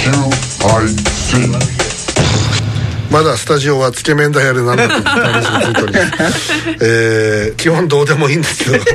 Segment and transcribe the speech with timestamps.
[3.10, 5.98] まだスタジオはつけ麺ダイヤルなんだと話がついておりま
[6.30, 8.76] す、えー、基本どうでもいいんですけど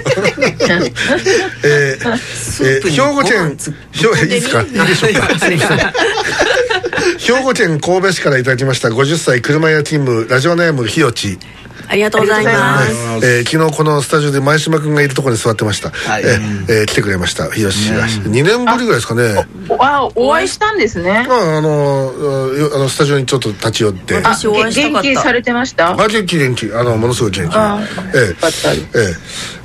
[1.64, 2.20] えー、
[2.64, 3.58] えー、兵庫県
[3.92, 5.28] 兵いいですかいいでしょうか？
[7.20, 8.88] 兵庫県神戸市からいただきました。
[8.90, 11.38] 50歳車屋勤務ラジオネームひよち
[11.88, 12.92] ありがとうございます。
[13.26, 16.24] えー、昨日このスタジオで前島君がいるところに座ってました、はい。
[16.24, 17.50] えーえー来てくれました。
[17.50, 18.06] 日吉が。
[18.06, 19.46] 2年ぶりぐらいですかね。
[19.80, 21.26] あ、お会いしたんですね。
[21.28, 22.12] まああの
[22.76, 24.16] あのスタジオにちょっと立ち寄って。
[24.18, 25.92] あ、私お会いしたかった元気されてました？
[25.92, 26.72] あ元気元気。
[26.74, 27.56] あのものすごい元気。
[27.56, 27.80] あ
[28.14, 28.28] ええ。
[28.30, 28.78] よかったえ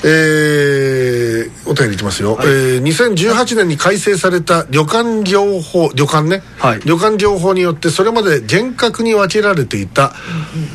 [0.05, 0.11] え。
[0.31, 6.81] えーお便りいきますよ、えー2018年に改正された旅館業法旅館ね、はい。
[6.85, 10.13] 旅館業法によってそれまで厳格に分けられていた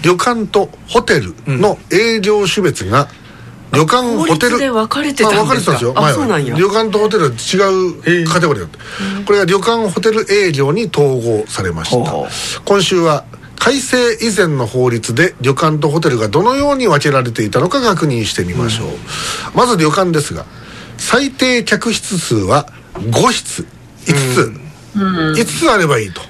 [0.04, 3.08] 旅館とホテルの営業種別が
[3.72, 5.42] 旅館法ホテル律で分かれてたんですか？
[5.42, 5.94] あ分かれてたんですよ。
[5.96, 6.18] あ前は。
[6.18, 6.56] そうなんや。
[6.56, 8.80] 旅館とホテルは違うカテゴリーだった。
[9.26, 12.30] これが旅館ホテル営業に統合されました。
[12.64, 13.26] 今週は
[13.60, 18.88] 改正以前の法律で旅館とホテルがどのように分けられていたのか確認してみましょう、
[19.56, 20.46] まず旅館ですが
[20.98, 23.66] 最低客室数は5室。
[24.06, 24.54] 5つ、
[24.96, 26.22] 5つあればいいと。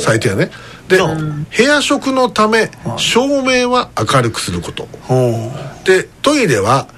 [0.00, 0.50] 最低はね
[0.90, 4.88] で部屋食のため照明は明るくすること。
[5.02, 5.50] ほ
[5.84, 6.88] でトイレは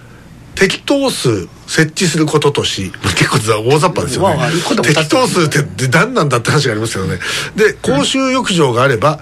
[0.54, 4.36] 適当数設置することとし結構大雑把ですよね、
[4.82, 7.18] 適当数って何なんだって話がありますけどね。
[7.56, 9.20] で公衆浴場があれば、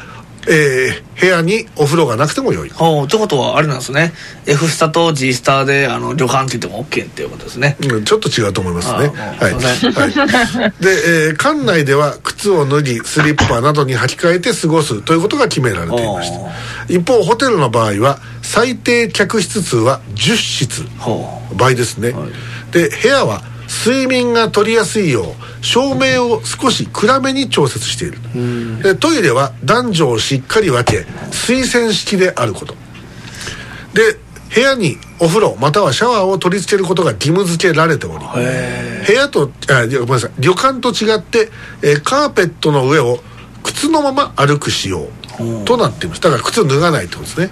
[0.51, 4.15] えー部屋にお風呂がなくてもよい、うほうってことはあれなんですね。
[4.47, 7.77] F スタと G スタであの旅館って言っても OK っていうことですね。
[7.79, 8.95] うん、ちょっと違うと思いますね。
[8.95, 16.51] あはい、はい、で、えー館内では靴を脱ぎスリッパなどに履き替えて過ごすということが決められていました。
[16.89, 22.15] 一方ホテルの場合は最低客室数は10室ほ倍ですね、
[22.73, 28.19] で部屋は睡眠が取りやすいよう照明を少し暗めに調節している。
[28.83, 32.75] でトイレは男女をしっかり分け水洗式であること。
[33.95, 34.19] で
[34.53, 38.25] 部屋にお風呂またはシャワーを取り付けることが義務付けられており
[39.07, 40.31] 部屋とあごめんなさい。
[40.41, 41.51] 旅館と違って、
[41.83, 43.21] えーカーペットの上を
[43.63, 45.07] 靴のまま歩く仕様
[45.65, 46.21] となっています。
[46.21, 47.51] だから靴を脱がないってことですね、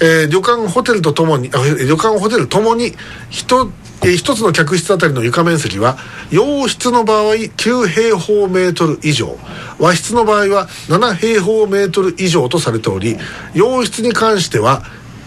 [0.00, 2.94] えー旅館ホテルとともに旅館ホテルともに
[3.28, 3.70] 一
[4.02, 5.98] えー一つの客室あたりの床面積は
[6.30, 9.36] 洋室の場合9平方メートル以上。
[9.78, 13.16] 和室の場合は7平方メートル以上とされており
[13.54, 14.82] 洋室に関しては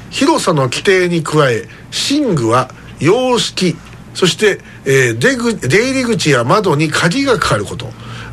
[0.09, 1.67] 広さの規定に加え
[2.11, 2.69] 寝具は
[2.99, 3.75] 洋式。
[4.13, 5.35] そして、えー出
[5.67, 7.87] 出入り口や窓に鍵がかかること。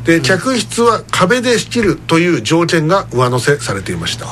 [0.05, 4.25] で客室は壁で仕切るという条件が上乗せされていました、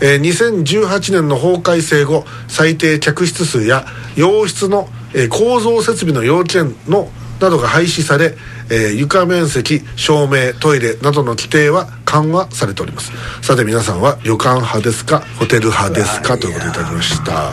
[0.00, 3.84] えー2018年の法改正後最低客室数や
[4.16, 7.08] 洋室の、えー構造設備の要件の
[7.40, 8.34] などが廃止され、
[8.70, 13.12] えー床面積照明トイレなどの規定は緩和されております。
[13.42, 17.52] さて皆さんは旅館派ですかホテル派ですかということでいただきました。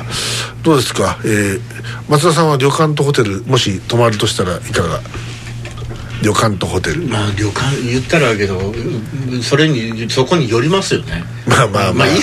[0.64, 1.62] どうですか、えー
[2.10, 5.00] 松田さんは旅館とホテルもし泊まるとしたらいかが？
[6.24, 7.02] 旅館とホテル。
[7.08, 11.24] まあ旅館言ったらだけどうんそれにそこによりますよね。
[11.46, 11.94] まあまあまあ。
[11.94, 12.22] まあいいいい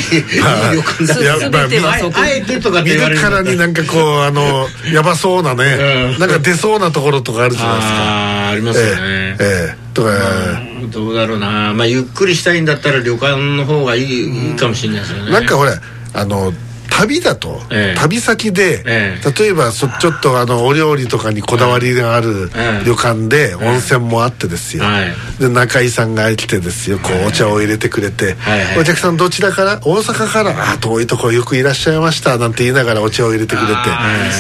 [0.73, 6.19] 旅館だいやまあ全てはそこあえてとか見るからになんかこうあのやばそうなね、うん。
[6.19, 7.95] なんか出そうなところとかあるじゃないですか。
[7.95, 11.75] ああありますよね、ええええとか、うんどうだろうな。
[11.75, 15.31] まあゆっくりしたいんだったら旅館の方がいい,、いいかもしれないですよね。
[15.31, 15.81] なんかほら
[16.15, 16.53] あの
[17.01, 17.99] 旅だと、ええ。
[17.99, 22.85] 旅先で、え例えばそちょっとあのお料理とかにこだわりがあるええ。
[22.85, 25.15] 旅館で温泉もあってですよ、はい。
[25.39, 26.99] で中井さんが来てですよ。
[26.99, 28.37] こうお茶を入れてくれて、
[28.79, 29.81] お客さんどちらから？
[29.83, 30.73] 大阪から？
[30.73, 32.37] あ遠いとこよくいらっしゃいました。
[32.39, 33.67] なんて言いながらお茶を入れてくれ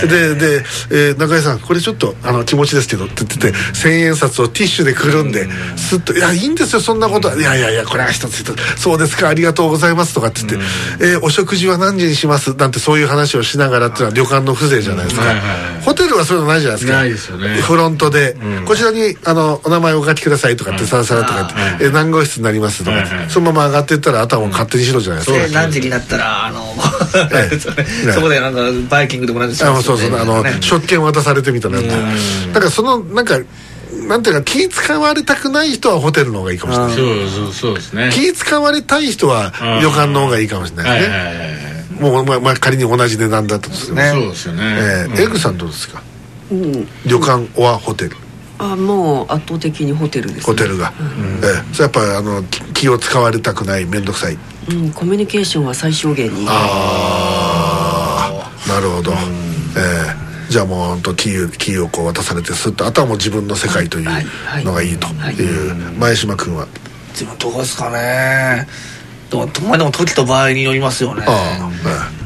[0.01, 0.07] て。
[0.09, 5.47] でで、えー中井さんこれちょっとあの気持ちですけどって言ってて千円札をティッシュでくるんで
[5.77, 7.29] すっと「いやいいんですよそんなこと。
[7.29, 8.81] は」いやいやいやこれは一つ一つ。
[8.81, 10.67] そうですかありがとうございます」とかって言って
[11.01, 16.99] 「えーお食事は何時にします」なんてそういう話をしながらっていうのは旅館の風情じゃないですか、はいはいはいホテルはそういうのないじゃないですか。
[16.99, 17.49] ないですよね。
[17.63, 26.75] フロントで、こちらにあのお名前をお書きくださいとかってさらさらとかって、えー何号室になりますとかって、はいはいそのまま上がっていったらあとはもう勝手にしろじゃないですか、で何時になったらあの
[27.33, 28.13] ええ。
[28.13, 28.61] そこでなんか
[28.91, 30.59] バイキングでもなんですあそうそうあの、ね。
[30.61, 33.41] 食券渡されてみたいなやつだからそのなんか
[34.07, 36.97] なんていうか気使われたくない人はホテルの方がいいかもしれない。
[36.97, 38.11] そうそうそうですね。
[38.13, 41.60] 気使われたい人は旅館の方がいいかもしれないですね、
[42.01, 44.11] もう、まあまあ、仮に同じ値段だったとしても、ね。
[44.13, 46.03] そうですよね、えーエグさんどうですか、
[47.07, 48.17] 旅館はホテル。
[48.59, 54.39] あもう圧倒的にホテルです、ね、ホテルが、えーそれやっぱりあの気気を使われたくない面倒くさい。
[54.69, 56.47] うん、コミュニケーションは最小限に。
[56.49, 59.17] ああなるほど、え
[60.51, 64.05] じゃあもう本当キーキーをこう渡されてスッとあとはもう自分の世界という
[64.65, 65.75] のがいいという。
[65.99, 66.67] 前島君は？
[67.13, 68.69] 自分どうですかね
[69.31, 71.25] でもまあでも時と場合によりますよね。
[71.27, 71.71] あ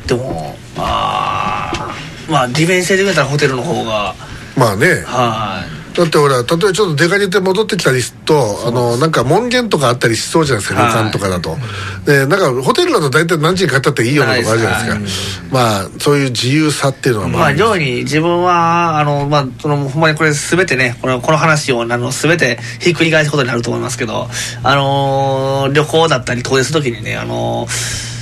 [0.06, 1.94] でもまあ
[2.28, 4.10] まあ利便性で言うたらホテルの方が。
[4.10, 4.14] あ
[4.56, 4.86] まあね。
[5.06, 11.04] はいだってほら例えばちょっと出かけて戻ってきたりするとあのなんか門限とかあったりしそうじゃないですか旅はい。
[11.04, 11.56] 館とかだと。
[12.04, 15.44] でなんかホテルだと大体何時に帰ったっていいようなとこあるじゃないですか。
[15.52, 24.28] まあそういう自由さっていうのはまあ、上に自分は、あの、まあ、その、ほんまにこれすべてね、この、この話を、あの、すべてひっくり返すことになると思いますけど、
[24.64, 28.14] あのー旅行だったり、遠出するときにね、あのー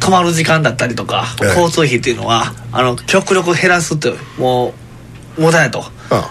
[0.00, 4.74] 泊まる時間だったりとか、ええ交通費っていうのは、あの、極力減らすとも
[5.38, 5.84] う、無駄やと。
[6.10, 6.30] あ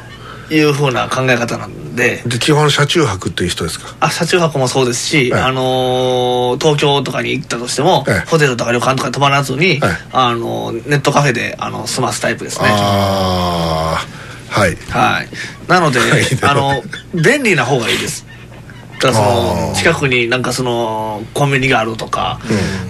[0.51, 3.95] いうふうな考え方なんで、で基本車中泊っていう人ですか？
[3.99, 5.39] あ車中泊もそうですし、ええ。
[5.39, 8.29] あのー東京とかに行ったとしても、ええ。
[8.29, 9.79] ホテルとか旅館とかに泊まらずに、ええ。
[10.11, 12.67] あのネットカフェであの済ますタイプですね。
[12.69, 14.75] ああはい。
[14.89, 15.27] はい。
[15.69, 16.23] なので、はい。
[16.41, 16.83] あの、
[17.13, 18.25] 便利な方がいいです。
[18.99, 19.75] だからそあの、ー。
[19.75, 22.39] 近くになんかその、コンビニがあるとか、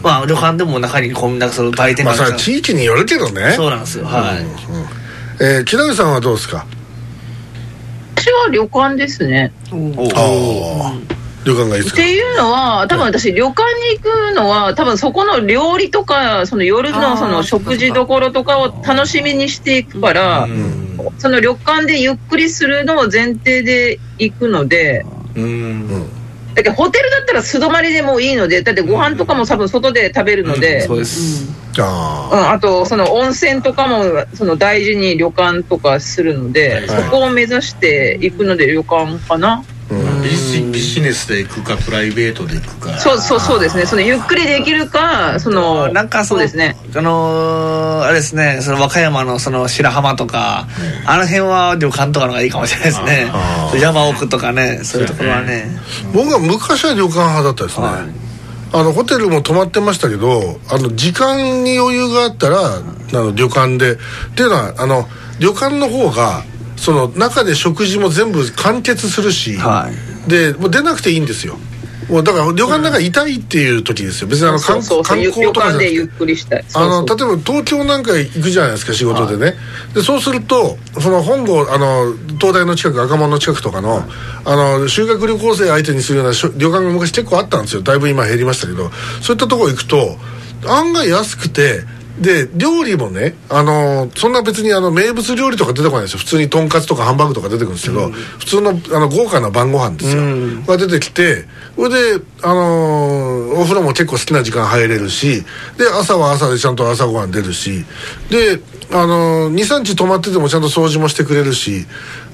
[0.01, 3.53] まあ旅館でも中にコンビニなんかその売店まあそれはがあるから地域によるけどね。
[3.55, 4.05] そうなんですよ。
[4.05, 4.45] はい。
[5.39, 6.65] えー木南さんはどうですか？
[8.15, 9.51] 私は旅館ですね。
[9.71, 10.93] ああ
[11.43, 12.01] 旅館がいいですか？
[12.01, 20.47] っていうのは、多分私、旅館に行くのは、多分そこの料理とか、その夜のその食事どころとかを楽しみにしていくから、
[21.17, 25.03] その旅館でゆっくりするのを前提で行くので、
[25.35, 26.09] うん
[26.55, 31.47] だけどホテルだったら素泊まりでもいいので、だってご飯とかも多分外で食べるので、そうです。
[31.79, 34.03] あうん、あとその温泉とかも
[34.33, 39.63] その大事に旅館とかするので、はいそこを目指して行くので旅館かな。
[40.23, 42.97] ビジビジネスで行くかプライベートで行くか。
[42.99, 43.85] そうそうそうですね。
[43.85, 46.77] そのゆっくりできるか、そのなんかそうですね。
[46.95, 50.67] あのーあれですね、その和歌山のその白浜とか、
[51.05, 53.31] あの辺は旅館とかの方がいいかもしれないですね。
[53.79, 55.69] 山奥とかね、そういうところはね。
[56.13, 57.95] 僕は昔は旅館派だったですね、はい。
[58.73, 63.93] あのホテルも泊まってましたけどあの時間に余裕があったらあの旅館で。
[63.93, 63.97] っ
[64.35, 65.07] ていうのはあの
[65.39, 66.43] 旅館の方が
[66.81, 69.87] その中で食事も全部完結するし、は
[70.25, 70.29] い。
[70.29, 71.57] でもう出なくていいんですよ。
[72.09, 74.27] もうだから旅館の中にいたいっていう時ですよ。
[74.27, 75.85] 別にあの観そうそうそう観光旅とかじゃなくて。
[75.85, 76.65] 館でゆっくりしたい。
[76.73, 79.53] あの例えば東京なんか行くじゃないですか仕事でね、
[79.93, 84.03] でそうするとその本郷あの東大の近く赤門の近くとかの,、
[84.43, 87.83] あの修学旅行生相手にするようなしょ旅館が昔結構あったんですよ。
[87.83, 88.89] だいぶ今減りましたけど。
[89.21, 90.17] そういったところ行くと
[90.67, 91.85] 案外安くて
[92.21, 96.19] で料理もねあのそんな別にあの名物料理とか出てこないですよ。
[96.19, 100.21] 普通にとんかつとかハンバーグとか出てくるんですけど、普通のあの豪華な晩ご飯ですよ、
[100.67, 101.45] が出てきて
[101.75, 105.43] それであのお風呂も結構好きな時間入れるし
[105.77, 107.85] で朝は朝でちゃんと朝ごはん出るし
[108.29, 108.59] で
[108.93, 111.85] あの23日泊まっててもちゃんと掃除もしてくれるし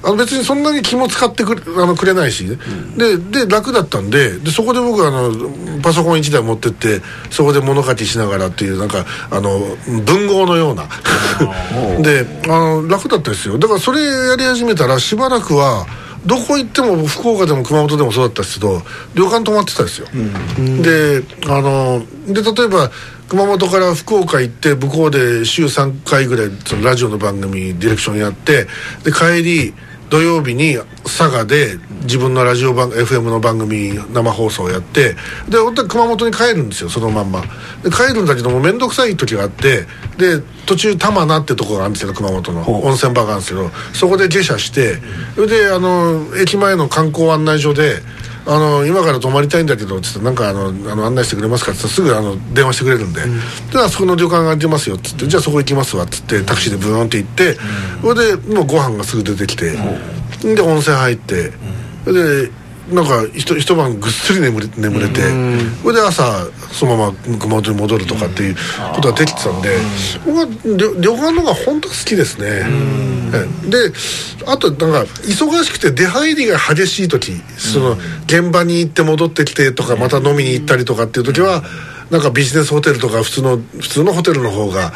[0.02, 2.56] あの別にそんなに気も使ってくれあのくれないしね、
[2.96, 5.30] でで楽だったんででそこで僕あの
[5.82, 7.00] パソコン1台持ってって
[7.30, 9.58] そこで物書きしながらっていうなんかあの
[10.04, 10.88] 文豪のような。
[12.02, 13.58] であの楽だったですよ。
[13.58, 15.86] だからそれやり始めたらしばらくは
[16.26, 18.82] どこ行っても福岡でも熊本でもそうだったですけど
[19.14, 20.08] 旅館泊まってたですよ、
[20.82, 22.90] であので例えば
[23.28, 28.66] 熊本から福岡行って向こうで週3回ぐらいそのラジオの番組ディレクションやって
[29.04, 29.74] で帰り
[30.08, 35.14] 土曜日に佐賀で自分のラジオ番 FM の番組生放送をやって
[35.46, 37.42] で本当に熊本に帰るんですよそのまんま。
[37.82, 39.82] で帰るんだけども面倒くさい時があって
[40.16, 42.82] で途中玉名ってとこがあるんですけど熊本の。
[42.82, 44.94] 温泉場があるんですけどそこで下車して
[45.34, 47.96] それであの駅前の観光案内所で
[48.50, 53.20] あの今から泊まりたいんだけどつってなんかあのあの案内してくれますかっつったらすぐあの電話してくれるんで、
[53.72, 57.56] であそこの旅館が空いてますよっつってじゃあそこ行きますわっつってタクシーでブーンって行って、
[58.00, 59.72] それでもうご飯がすぐ出てきて、
[60.42, 61.52] で温泉入って、
[62.04, 62.50] それで
[62.90, 65.20] なんか一一晩ぐっすり眠れ眠れて、
[65.82, 68.56] それで朝そのまま熊本に戻るとかっていう
[68.94, 69.76] ことができてたんで、
[70.24, 73.70] 僕は旅旅館の方が本当好きですね、ええ。
[73.70, 73.92] で
[74.46, 77.92] あとなんか忙しくて出入りが激しい時その
[78.26, 81.62] 現場に行って戻ってきてとかまた飲みに行ったりとかっていう時は
[82.10, 84.92] なんかビジネスホテルとか普通の普通のホテルの方が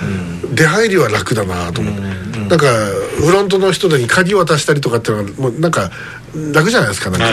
[0.55, 2.01] 出入りは楽だなと思って、
[2.49, 2.67] なんか
[3.21, 5.91] フロントの人に鍵渡したりとかっていうのはもうなんか
[6.55, 7.27] 楽じゃないですかなんか、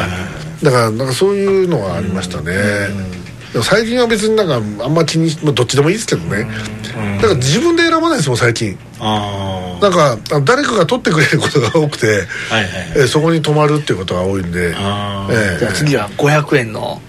[0.63, 2.53] だからなんかそういうのはありましたね、
[3.53, 4.47] でも最近は別になん
[4.77, 6.47] かあんま気にまあどっちでもいいですけどね、
[7.21, 8.77] だから自分で選ばないですもん最近。
[8.99, 12.71] あなんかあ誰かが取ってくれることが多くて、あはいはい。
[12.97, 15.55] えーそこに泊まるっていうことが多いんで、あー。
[15.55, 17.01] えじゃあ次は500円の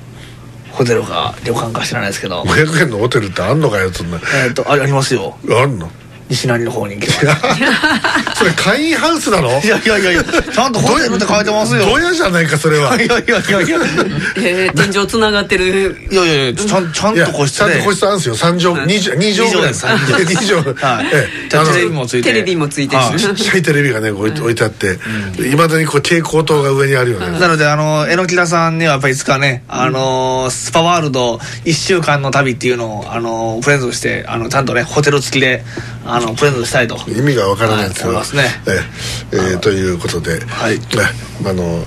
[0.71, 4.21] ホテルか旅館か知らないですけど、500円のホテルってあんのかよそんな。
[4.47, 5.37] えっと、あありますよ。
[5.50, 5.90] あんの？
[6.30, 7.37] 西成の方に行けば。
[8.34, 9.60] それ会員ハウスなの？
[9.62, 11.84] いやいやいやいやちゃんとホテルって書いてますよ。
[11.84, 12.94] ドヤじゃないかそれは。
[12.94, 13.78] いやいやいやいや。
[14.37, 16.06] えー、天井つながってる。
[16.10, 17.72] いやいやいやちゃんちゃんいやと個室で。
[17.72, 18.37] ちゃんと個室あるんですよ。
[18.37, 19.72] 3畳2畳2畳ぐらい。
[19.72, 21.75] 二畳です2畳はい。
[21.75, 22.28] テレビもついて。
[22.30, 23.02] テレビもついてる。
[23.02, 23.18] はい。
[23.18, 24.99] ちっちゃいテレビがね置いて置いてあって
[25.38, 27.38] いまだにこう蛍光灯が上にあるよね。
[27.38, 35.64] なので、あの、榎木田さんにはやっぱりいつかね、あの、スパワールド1週間の旅っていうのを、あの、プレゼントして、あの、ちゃんとね、ホテル付きで、
[36.04, 36.97] あの、プレゼントしたいと。
[37.09, 38.62] 意味がわからないんですけど、はい思いますね。
[38.66, 40.78] ええええということで、はい。
[40.78, 40.85] ね
[41.44, 41.85] あの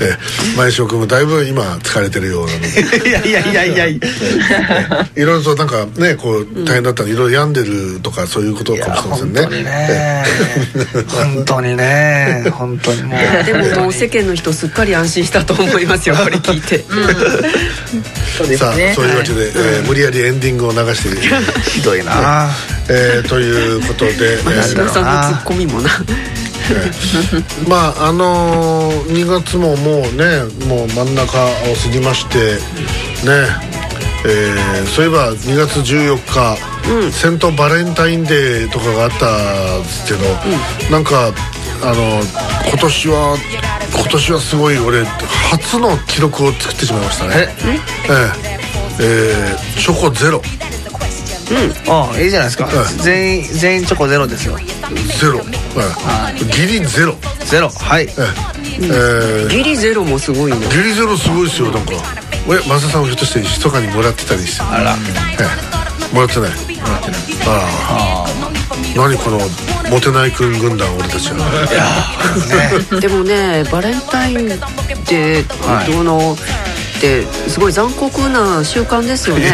[0.00, 2.68] ええ前翔君もだいぶ今疲れてるようなので。
[3.08, 3.86] いやいやいやいや。
[3.86, 4.00] い
[5.22, 9.40] ろいろとなんかねこう大変だったらいろいろ病んでるとかそういうことかもしれませんね。
[9.42, 10.24] 本当にね。
[11.08, 12.44] 本当にね。
[12.52, 13.44] 本当にもう。
[13.44, 16.84] でももう世間の人すっかり安心したと思いますよこれ聞いて、
[18.36, 18.92] そうですさあね。
[18.94, 21.08] そういうわけで、えー無理やりエンディングを流して。
[21.08, 21.18] いる、
[21.62, 22.48] ひどいな。
[22.88, 25.90] えーということで、えー石野さんのツッコミもな
[27.68, 31.50] まああのー、2月ももうねもう真ん中を
[31.82, 33.76] 過ぎましてね
[34.24, 39.26] えーそういえば2月14日、セントバレンタインデーとかがあった
[39.78, 40.24] んですけど、
[40.90, 41.32] なんか
[41.82, 42.22] あの
[42.68, 43.38] 今年は
[43.94, 47.34] 今年はすごい俺初の記録を作ってしまいましたね。
[47.38, 47.80] え？
[48.08, 48.12] え
[48.50, 48.56] え。
[49.00, 50.42] えーチョコゼロ。
[51.88, 52.64] ああ、いいじゃないですか。
[52.66, 52.98] うん。
[52.98, 54.58] 全員、全員チョコゼロですよ。
[55.20, 55.46] ゼロ、はい、
[56.52, 57.14] ギリゼロ。
[57.44, 57.68] ゼロ。
[57.68, 58.08] はい。
[59.48, 60.58] ギリゼロもすごいね。
[60.68, 61.92] ギリゼロすごいですよなんか。
[62.48, 64.92] えマサさんはひょっとして密かにもらってたりしてあら。
[64.92, 64.96] え
[66.12, 66.14] え。
[66.14, 66.50] もらってない？
[67.46, 68.26] ああ。
[68.96, 69.38] 何この
[69.90, 71.36] モテない君軍団俺たちは。
[72.92, 73.00] ね。
[73.00, 76.36] でもねバレンタインデーどうの
[76.96, 79.52] ってすごい残酷な習慣ですよね。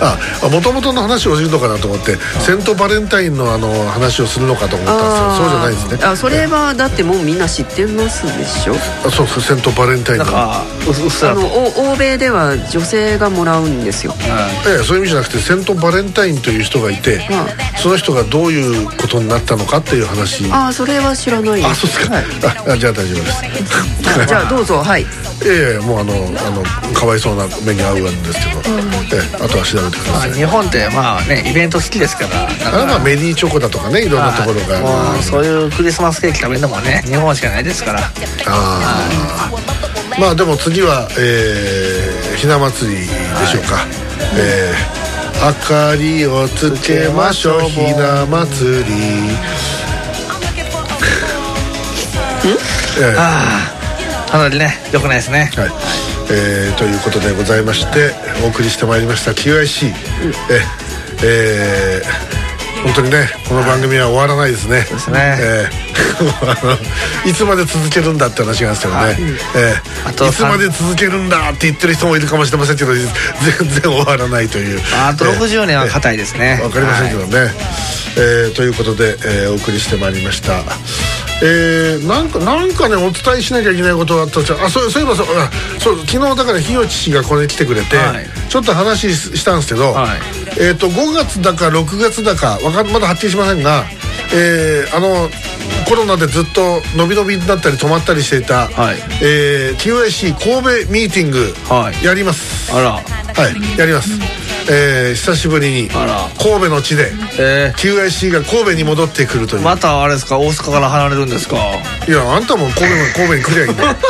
[0.00, 5.36] あもともとの話をするのかなと思ってセントバレンタインのあの話をするのかと思ったんですよ。
[5.38, 6.06] そうじゃないですね。
[6.06, 8.74] あそれはだってもうみんな知ってますでしょ？
[9.06, 10.24] あそうそうセントバレンタインの。
[10.28, 10.64] あ
[11.34, 11.46] の
[11.92, 14.14] 欧米では女性がもらうんですよ。
[14.66, 17.20] ええそういう意味じゃなくてセントバレンタインという人がいて
[17.82, 20.50] その人がどういうことになったのかっていう話。
[20.50, 21.68] ああそれは知らないです。
[21.68, 22.16] あそうですか、
[22.70, 23.42] ああじゃあ大丈夫です。
[24.22, 24.82] あじゃあどうぞ。
[24.82, 25.06] はい。
[25.46, 26.12] ええもうあの
[26.48, 26.62] あの
[26.94, 28.60] かわいそうな目に遭うんですけど、
[29.14, 34.80] ええあとは調べてくだまあ、さい、日本ってまあねイベント好きですからあまあメリーチョコだとかねいろんなところが。
[34.80, 38.00] もうそういうクリスマスケーキ食べるのもね日本しかないですから。
[38.00, 38.10] あ
[38.46, 39.50] あ
[40.18, 43.04] まあでも次は、えー、ひな祭りで
[43.46, 43.86] しょうか、
[44.36, 44.98] えー
[45.40, 48.90] 明かりをつけましょうひな祭り。
[52.98, 53.14] ええ。
[53.16, 53.70] あ
[54.26, 55.52] あかなりね良くないですね。
[55.56, 58.10] はいえーということでございまして
[58.44, 59.92] お送りしてまいりました QIC、
[60.50, 60.62] え
[61.24, 62.38] えー
[62.84, 64.82] 本当にねこの番組は終わらないですね。
[64.88, 65.36] ですね。
[65.40, 65.88] えー
[67.28, 68.94] いつまで続けるんだって話があるんですけど
[69.26, 73.04] ね、えーあといつまで続けるんだって言ってる人もいるかもしれませんけど全
[73.68, 74.80] 然終わらないという。
[74.94, 76.60] あと60年は硬いですね。
[76.62, 77.52] わかりませんけどね、
[78.16, 80.62] えーということで、えーお送りしてまいりました
[81.42, 84.58] えーなんかなんかねお伝えしなきゃいけないことがあったんですよ。
[84.62, 88.26] あそうそういえばそうあそう昨日だから日吉氏がこれ来てくれて、はい。
[88.48, 90.20] ちょっと話ししたんですけど、はい。
[90.60, 93.84] えっ、と5月だか6月だかわかまだはっきりしませんが、
[94.34, 95.28] えーあの
[95.88, 98.96] コロナでずっと伸び伸びになったり止まったりしていた、はい。
[99.22, 102.04] えー QIC 神戸ミーティングはい。
[102.04, 102.90] やります、あら。
[102.92, 103.00] は
[103.48, 104.10] い、やります。
[104.70, 106.06] えー久しぶりに神
[106.64, 109.62] 戸の地でえ QIC が神戸に戻ってくるという。
[109.62, 110.38] ー、またあれですか？
[110.38, 111.56] 大阪から離れるんですか？
[112.06, 113.96] いやあんたも神戸も神戸に来りゃいいんだよ。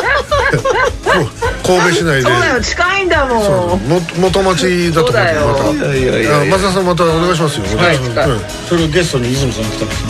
[1.64, 2.22] 神戸市内で。
[2.22, 3.80] そうだよ近いんだもん。
[3.88, 5.46] も元町だと思ってそうだよ。
[5.48, 5.94] また。
[5.94, 6.40] いやいやいや。
[6.40, 7.64] あ松田さんまたお願いしますよ。
[7.78, 7.96] はい。
[7.96, 8.14] うん
[8.68, 10.08] それゲストに泉さん来たんですね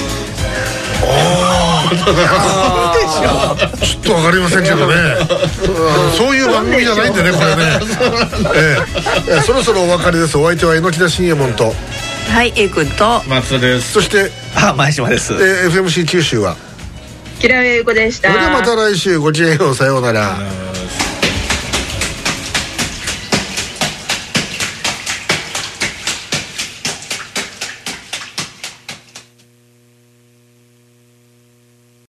[3.08, 4.94] ちょっとわかりませんけどね。
[6.16, 7.62] そういう番組じゃないんでねこれね。
[8.54, 8.76] え
[9.28, 10.36] えええそろそろお別れです。
[10.38, 11.72] お相手は榎田信右衛門と
[12.30, 16.56] はい A 君と松田ですそして、あ前島ですえー FMC 九州は。
[17.40, 20.36] キラメゆこでしたそれではまた来週ごきげんようさようなら。